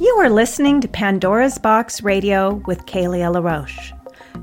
[0.00, 3.92] You are listening to Pandora's Box Radio with Kaleah LaRoche.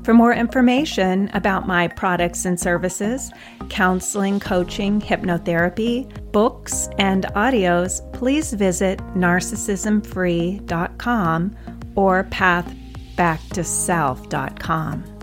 [0.04, 3.32] For more information about my products and services,
[3.68, 11.56] counseling, coaching, hypnotherapy, books, and audios, please visit narcissismfree.com
[11.96, 15.17] or pathbacktoself.com.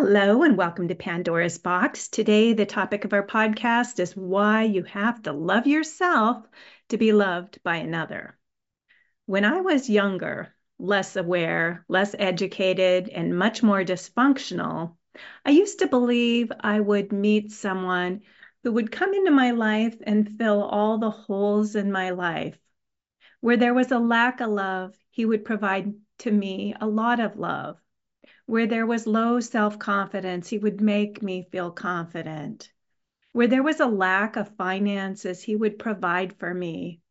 [0.00, 2.06] Hello, and welcome to Pandora's Box.
[2.06, 6.46] Today, the topic of our podcast is why you have to love yourself
[6.90, 8.38] to be loved by another.
[9.26, 14.94] When I was younger, less aware, less educated, and much more dysfunctional,
[15.44, 18.20] I used to believe I would meet someone
[18.62, 22.56] who would come into my life and fill all the holes in my life.
[23.40, 27.34] Where there was a lack of love, he would provide to me a lot of
[27.36, 27.80] love.
[28.48, 32.72] Where there was low self confidence, he would make me feel confident.
[33.32, 37.02] Where there was a lack of finances, he would provide for me.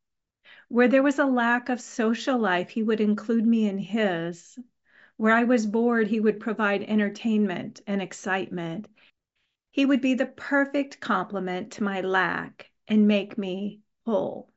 [0.68, 4.58] Where there was a lack of social life, he would include me in his.
[5.18, 8.88] Where I was bored, he would provide entertainment and excitement.
[9.70, 14.49] He would be the perfect complement to my lack and make me whole.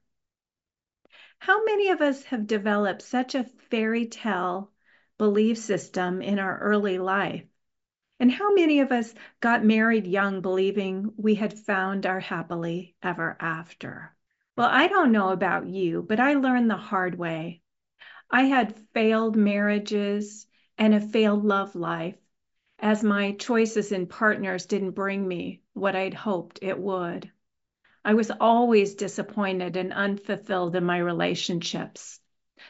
[1.41, 4.73] How many of us have developed such a fairy tale
[5.21, 7.45] belief system in our early life?
[8.19, 13.37] And how many of us got married young believing we had found our happily ever
[13.39, 14.17] after?
[14.57, 17.61] Well, I don't know about you, but I learned the hard way.
[18.31, 20.47] I had failed marriages
[20.79, 22.17] and a failed love life
[22.79, 27.31] as my choices in partners didn't bring me what I'd hoped it would.
[28.03, 32.20] I was always disappointed and unfulfilled in my relationships.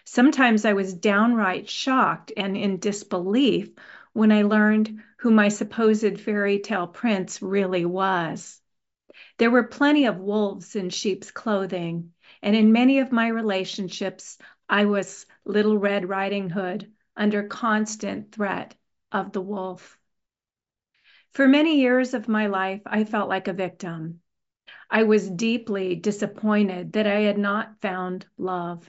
[0.04, 3.72] Sometimes I was downright shocked and in disbelief
[4.12, 8.60] when I learned who my supposed fairy tale prince really was.
[9.38, 14.38] There were plenty of wolves in sheep's clothing, and in many of my relationships,
[14.68, 18.76] I was Little Red Riding Hood under constant threat
[19.10, 19.98] of the wolf.
[21.32, 24.20] For many years of my life, I felt like a victim.
[24.88, 28.88] I was deeply disappointed that I had not found love.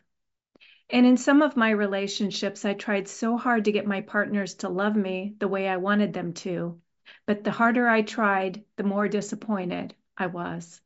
[0.94, 4.70] And in some of my relationships, I tried so hard to get my partners to
[4.70, 6.82] love me the way I wanted them to.
[7.26, 10.82] But the harder I tried, the more disappointed I was.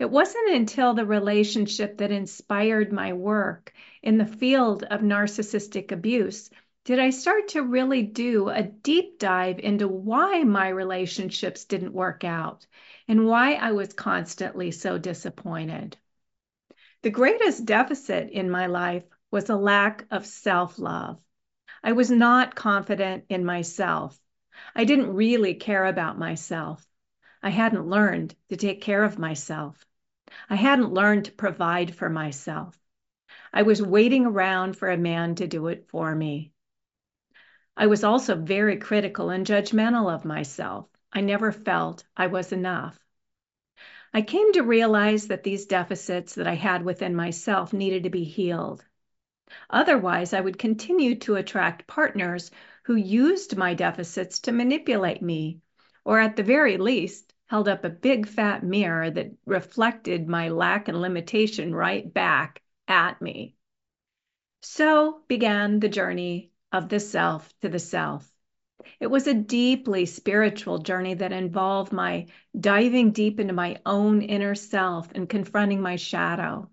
[0.00, 3.72] It wasn't until the relationship that inspired my work
[4.02, 6.50] in the field of narcissistic abuse
[6.84, 12.24] did I start to really do a deep dive into why my relationships didn't work
[12.24, 12.66] out
[13.06, 15.96] and why I was constantly so disappointed.
[17.06, 21.20] The greatest deficit in my life was a lack of self love.
[21.80, 24.20] I was not confident in myself.
[24.74, 26.84] I didn't really care about myself.
[27.44, 29.86] I hadn't learned to take care of myself.
[30.50, 32.76] I hadn't learned to provide for myself.
[33.52, 36.50] I was waiting around for a man to do it for me.
[37.76, 40.88] I was also very critical and judgmental of myself.
[41.12, 42.98] I never felt I was enough.
[44.16, 48.24] I came to realize that these deficits that I had within myself needed to be
[48.24, 48.82] healed.
[49.68, 52.50] Otherwise, I would continue to attract partners
[52.84, 55.60] who used my deficits to manipulate me,
[56.02, 60.88] or at the very least, held up a big fat mirror that reflected my lack
[60.88, 63.54] and limitation right back at me.
[64.62, 68.26] So began the journey of the self to the self.
[69.00, 72.26] It was a deeply spiritual journey that involved my
[72.58, 76.70] diving deep into my own inner self and confronting my shadow.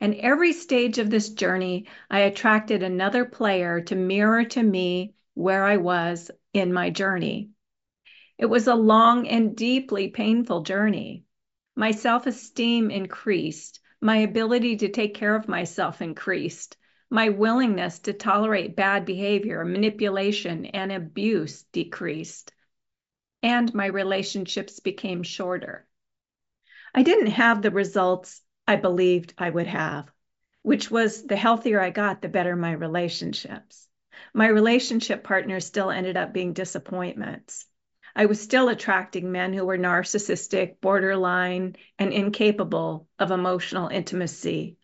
[0.00, 5.64] And every stage of this journey, I attracted another player to mirror to me where
[5.64, 7.50] I was in my journey.
[8.38, 11.24] It was a long and deeply painful journey.
[11.76, 16.76] My self esteem increased, my ability to take care of myself increased,
[17.10, 22.52] my willingness to tolerate bad behavior, manipulation, and abuse decreased,
[23.42, 25.86] and my relationships became shorter.
[26.94, 30.10] I didn't have the results I believed I would have,
[30.62, 33.86] which was the healthier I got, the better my relationships.
[34.32, 37.66] My relationship partners still ended up being disappointments.
[38.16, 44.78] I was still attracting men who were narcissistic, borderline, and incapable of emotional intimacy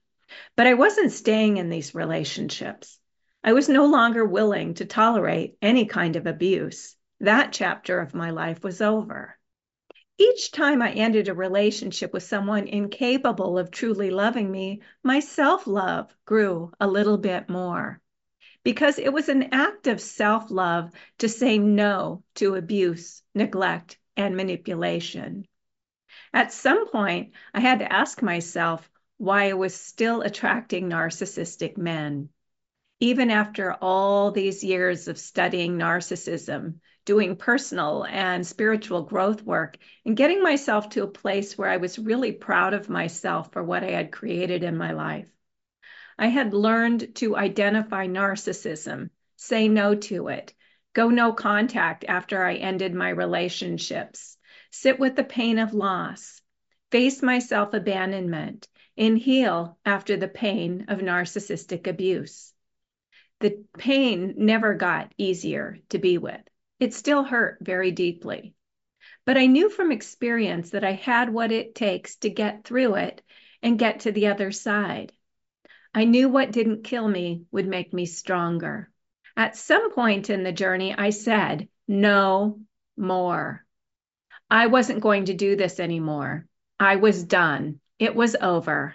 [0.56, 2.98] but I wasn't staying in these relationships.
[3.42, 6.96] I was no longer willing to tolerate any kind of abuse.
[7.20, 9.38] That chapter of my life was over.
[10.18, 15.66] Each time I ended a relationship with someone incapable of truly loving me, my self
[15.66, 18.00] love grew a little bit more
[18.62, 24.36] because it was an act of self love to say no to abuse, neglect, and
[24.36, 25.46] manipulation.
[26.34, 28.89] At some point, I had to ask myself,
[29.20, 32.30] why I was still attracting narcissistic men.
[33.00, 39.76] Even after all these years of studying narcissism, doing personal and spiritual growth work,
[40.06, 43.84] and getting myself to a place where I was really proud of myself for what
[43.84, 45.28] I had created in my life.
[46.18, 50.54] I had learned to identify narcissism, say no to it,
[50.94, 54.38] go no contact after I ended my relationships,
[54.70, 56.39] sit with the pain of loss,
[56.90, 62.52] face my self abandonment, and heal after the pain of narcissistic abuse.
[63.40, 66.42] The pain never got easier to be with.
[66.78, 68.54] It still hurt very deeply.
[69.24, 73.22] But I knew from experience that I had what it takes to get through it
[73.62, 75.12] and get to the other side.
[75.94, 78.90] I knew what didn't kill me would make me stronger.
[79.36, 82.60] At some point in the journey, I said, no
[82.96, 83.64] more.
[84.50, 86.46] I wasn't going to do this anymore.
[86.80, 87.78] I was done.
[87.98, 88.94] It was over.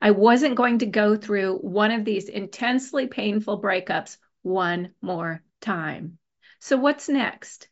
[0.00, 6.18] I wasn't going to go through one of these intensely painful breakups one more time.
[6.60, 7.68] So, what's next?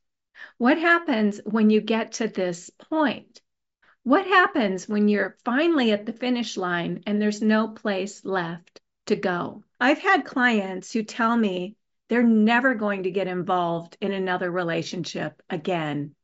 [0.58, 3.40] What happens when you get to this point?
[4.02, 9.14] What happens when you're finally at the finish line and there's no place left to
[9.14, 9.62] go?
[9.78, 11.76] I've had clients who tell me
[12.08, 16.16] they're never going to get involved in another relationship again.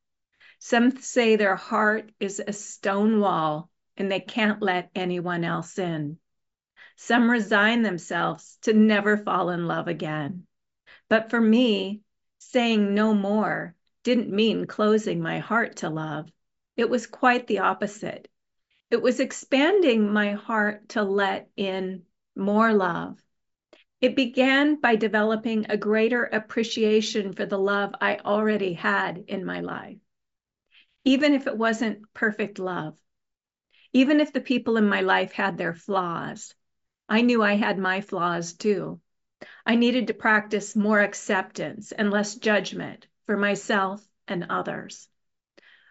[0.65, 6.19] Some say their heart is a stone wall and they can't let anyone else in.
[6.95, 10.47] Some resign themselves to never fall in love again.
[11.09, 12.03] But for me,
[12.39, 13.75] saying no more
[14.05, 16.31] didn't mean closing my heart to love.
[16.77, 18.29] It was quite the opposite.
[18.89, 22.05] It was expanding my heart to let in
[22.37, 23.21] more love.
[24.01, 29.59] It began by developing a greater appreciation for the love I already had in my
[29.59, 29.99] life.
[31.05, 32.97] Even if it wasn't perfect love,
[33.93, 36.55] even if the people in my life had their flaws,
[37.09, 39.01] I knew I had my flaws too.
[39.67, 45.09] I needed to practice more acceptance and less judgment for myself and others.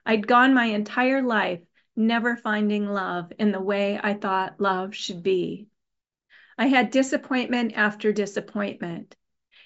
[0.06, 1.62] I'd gone my entire life
[1.96, 5.68] never finding love in the way I thought love should be.
[6.58, 9.16] I had disappointment after disappointment.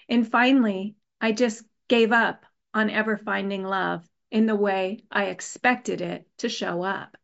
[0.09, 6.01] And finally, I just gave up on ever finding love in the way I expected
[6.01, 7.15] it to show up.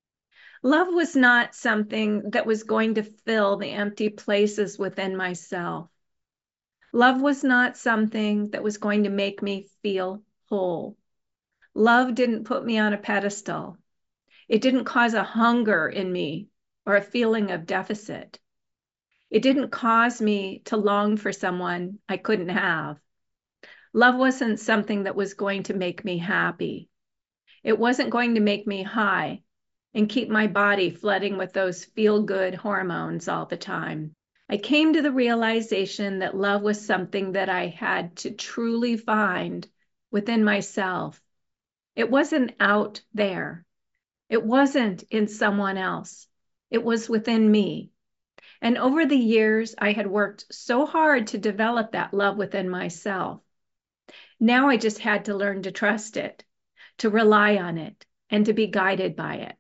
[0.64, 5.90] Love was not something that was going to fill the empty places within myself.
[6.94, 10.96] Love was not something that was going to make me feel whole.
[11.74, 13.78] Love didn't put me on a pedestal.
[14.48, 16.48] It didn't cause a hunger in me
[16.86, 18.40] or a feeling of deficit.
[19.30, 23.02] It didn't cause me to long for someone I couldn't have.
[23.92, 26.88] Love wasn't something that was going to make me happy.
[27.64, 29.44] It wasn't going to make me high
[29.94, 34.16] and keep my body flooding with those feel good hormones all the time.
[34.50, 39.68] I came to the realization that love was something that I had to truly find
[40.12, 41.22] within myself.
[41.96, 43.66] It wasn't out there,
[44.30, 46.28] it wasn't in someone else,
[46.70, 47.92] it was within me.
[48.62, 53.42] And over the years, I had worked so hard to develop that love within myself.
[54.40, 56.44] Now I just had to learn to trust it,
[57.02, 59.56] to rely on it, and to be guided by it.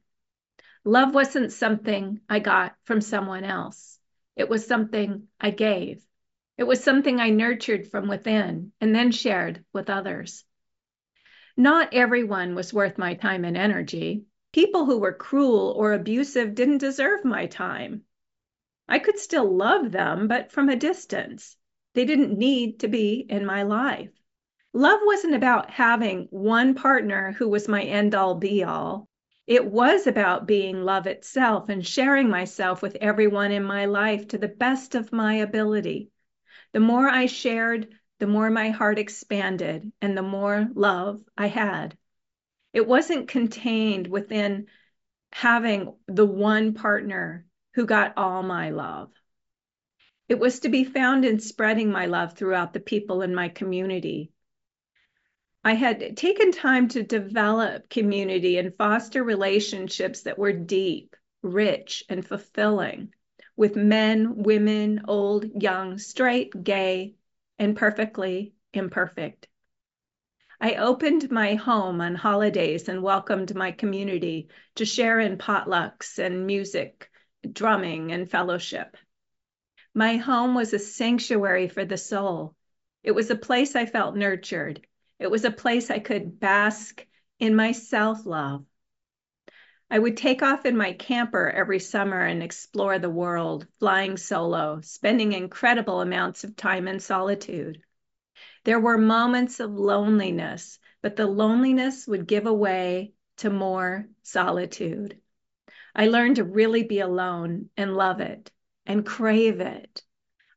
[0.83, 3.99] Love wasn't something I got from someone else.
[4.35, 6.05] It was something I gave.
[6.59, 10.45] It was something I nurtured from within and then shared with others.
[11.57, 14.25] Not everyone was worth my time and energy.
[14.53, 18.03] People who were cruel or abusive didn't deserve my time.
[18.87, 21.57] I could still love them, but from a distance.
[21.95, 24.11] They didn't need to be in my life.
[24.73, 29.09] Love wasn't about having one partner who was my end all be all.
[29.45, 34.37] It was about being love itself and sharing myself with everyone in my life to
[34.37, 36.09] the best of my ability.
[36.71, 41.97] The more I shared, the more my heart expanded and the more love I had.
[42.71, 44.67] It wasn't contained within
[45.33, 49.11] having the one partner who got all my love.
[50.29, 54.30] It was to be found in spreading my love throughout the people in my community,
[55.63, 62.25] I had taken time to develop community and foster relationships that were deep, rich, and
[62.25, 63.13] fulfilling
[63.55, 67.13] with men, women, old, young, straight, gay,
[67.59, 69.47] and perfectly imperfect.
[70.59, 76.47] I opened my home on holidays and welcomed my community to share in potlucks and
[76.47, 77.11] music,
[77.51, 78.97] drumming, and fellowship.
[79.93, 82.55] My home was a sanctuary for the soul.
[83.03, 84.87] It was a place I felt nurtured
[85.21, 87.05] it was a place I could bask
[87.37, 88.65] in my self love.
[89.87, 94.81] I would take off in my camper every summer and explore the world, flying solo,
[94.81, 97.83] spending incredible amounts of time in solitude.
[98.63, 105.19] There were moments of loneliness, but the loneliness would give way to more solitude.
[105.93, 108.49] I learned to really be alone and love it
[108.87, 110.01] and crave it.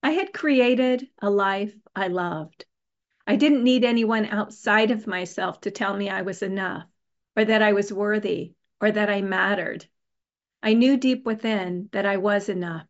[0.03, 2.65] I had created a life I loved.
[3.27, 6.85] I didn't need anyone outside of myself to tell me I was enough
[7.37, 9.87] or that I was worthy or that I mattered.
[10.63, 12.87] I knew deep within that I was enough,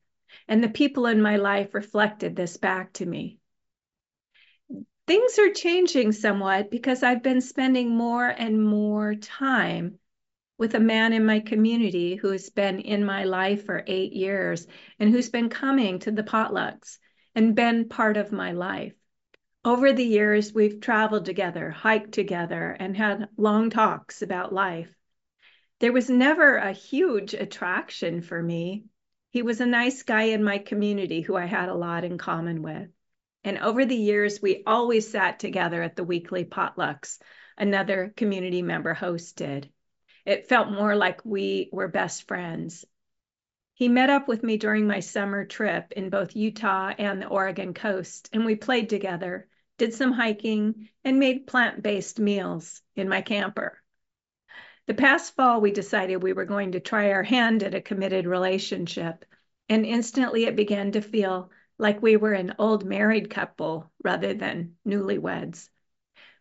[0.48, 3.38] and the people in my life reflected this back to me.
[5.06, 9.98] Things are changing somewhat because I've been spending more and more time
[10.56, 14.66] with a man in my community who's been in my life for eight years
[14.98, 16.98] and who's been coming to the potlucks
[17.34, 18.94] and been part of my life.
[19.66, 24.94] Over the years, we've traveled together, hiked together, and had long talks about life.
[25.80, 28.84] There was never a huge attraction for me.
[29.30, 32.60] He was a nice guy in my community who I had a lot in common
[32.60, 32.90] with.
[33.42, 37.18] And over the years, we always sat together at the weekly potlucks
[37.56, 39.70] another community member hosted.
[40.26, 42.84] It felt more like we were best friends.
[43.72, 47.72] He met up with me during my summer trip in both Utah and the Oregon
[47.72, 53.20] coast, and we played together, did some hiking, and made plant based meals in my
[53.20, 53.80] camper.
[54.86, 58.26] The past fall, we decided we were going to try our hand at a committed
[58.26, 59.24] relationship,
[59.68, 64.76] and instantly it began to feel like we were an old married couple rather than
[64.86, 65.68] newlyweds.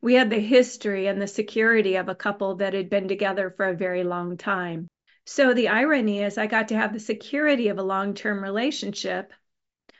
[0.02, 3.68] We had the history and the security of a couple that had been together for
[3.68, 4.90] a very long time.
[5.26, 9.32] So the irony is, I got to have the security of a long term relationship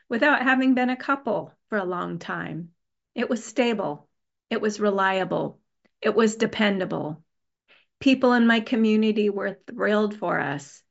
[0.10, 2.73] without having been a couple for a long time.
[3.16, 4.08] It was stable,
[4.50, 5.60] it was reliable,
[6.02, 7.24] it was dependable.
[8.00, 10.84] People in my community were thrilled for us.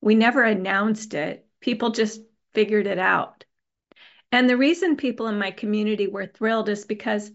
[0.00, 2.20] We never announced it, people just
[2.54, 3.44] figured it out.
[4.30, 7.30] And the reason people in my community were thrilled is because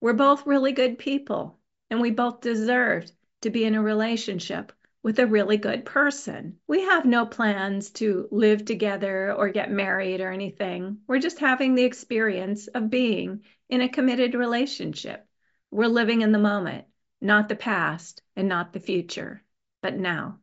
[0.00, 1.58] we're both really good people
[1.90, 6.58] and we both deserved to be in a relationship with a really good person.
[6.66, 10.98] We have no plans to live together or get married or anything.
[11.06, 15.26] We're just having the experience of being in a committed relationship.
[15.70, 16.86] We're living in the moment
[17.20, 19.42] not the past and not the future,
[19.82, 20.38] but now.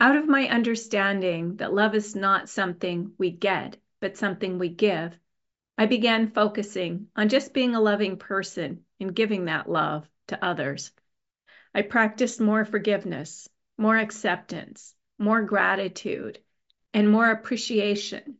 [0.00, 5.18] Out of my understanding that love is not something we get, but something we give,
[5.76, 10.92] I began focusing on just being a loving person and giving that love to others.
[11.74, 16.38] I practiced more forgiveness, more acceptance, more gratitude,
[16.92, 18.36] and more appreciation.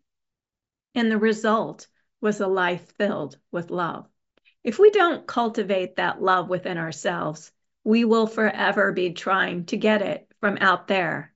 [0.95, 1.87] And the result
[2.21, 4.09] was a life filled with love.
[4.65, 7.53] If we don't cultivate that love within ourselves,
[7.85, 11.33] we will forever be trying to get it from out there,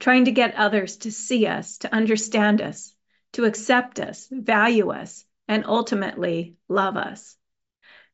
[0.00, 2.94] trying to get others to see us, to understand us,
[3.32, 7.37] to accept us, value us, and ultimately love us.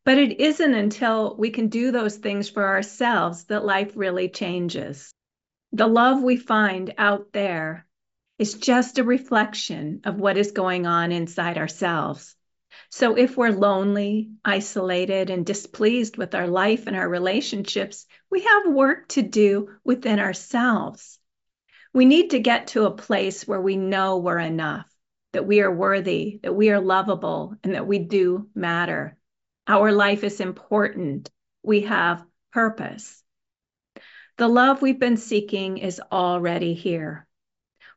[0.05, 5.13] But it isn't until we can do those things for ourselves that life really changes.
[5.73, 7.87] The love we find out there
[8.39, 12.37] is just a reflection of what is going on inside ourselves.
[12.91, 18.73] So if we're lonely, isolated, and displeased with our life and our relationships, we have
[18.73, 21.19] work to do within ourselves.
[21.93, 24.87] We need to get to a place where we know we're enough,
[25.33, 29.17] that we are worthy, that we are lovable, and that we do matter.
[29.66, 31.30] Our life is important.
[31.62, 33.23] We have purpose.
[34.37, 37.26] The love we've been seeking is already here.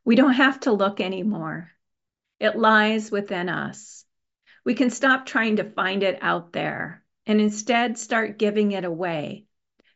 [0.04, 1.70] We don't have to look anymore.
[2.40, 3.98] It lies within us
[4.68, 9.46] we can stop trying to find it out there and instead start giving it away,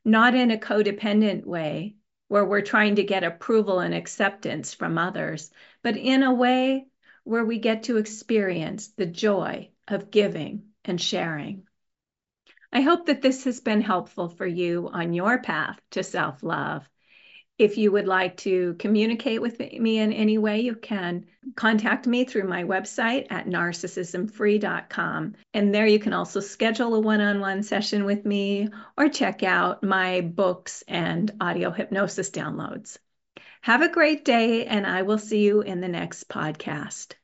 [0.03, 1.97] not in a codependent way
[2.29, 5.51] where we're trying to get approval and acceptance from others,
[5.83, 6.87] but in a way
[7.25, 11.67] where we get to experience the joy of giving and sharing.
[12.73, 16.89] I hope that this has been helpful for you on your path to self love.
[17.59, 22.25] If you would like to communicate with me in any way, you can contact me
[22.25, 25.35] through my website at narcissismfree.com.
[25.53, 29.43] And there you can also schedule a one on one session with me or check
[29.43, 32.99] out my books and audio hypnosis downloads.
[33.61, 37.15] Have a great day, and I will see you in the next podcast.